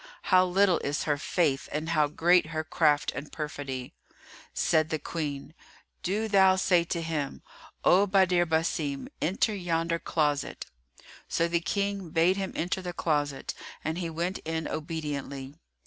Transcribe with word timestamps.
How 0.33 0.43
little 0.47 0.79
is 0.79 1.03
her 1.03 1.19
faith 1.19 1.69
and 1.71 1.89
how 1.89 2.07
great 2.07 2.47
her 2.47 2.63
craft 2.63 3.11
and 3.13 3.31
perfidy!" 3.31 3.93
Said 4.51 4.89
the 4.89 4.97
Queen, 4.97 5.53
"Do 6.01 6.27
thou 6.27 6.55
say 6.55 6.83
to 6.85 7.03
him, 7.03 7.43
'O 7.83 8.07
Badr 8.07 8.45
Basim, 8.45 9.09
enter 9.21 9.53
yonder 9.53 9.99
closet!'" 9.99 10.65
So 11.29 11.47
the 11.47 11.59
King 11.59 12.09
bade 12.09 12.35
him 12.37 12.51
enter 12.55 12.81
the 12.81 12.93
closet 12.93 13.53
and 13.85 13.99
he 13.99 14.09
went 14.09 14.39
in 14.39 14.67
obediently. 14.67 15.53